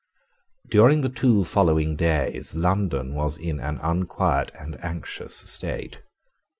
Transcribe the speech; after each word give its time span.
During 0.67 1.01
the 1.01 1.09
two 1.09 1.45
following 1.45 1.95
days 1.95 2.55
London 2.55 3.13
was 3.13 3.37
in 3.37 3.59
an 3.59 3.77
unquiet 3.83 4.51
and 4.57 4.83
anxious 4.83 5.35
state. 5.35 6.01